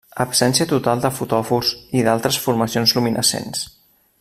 [0.23, 3.63] Absència total de fotòfors i d'altres formacions luminescents.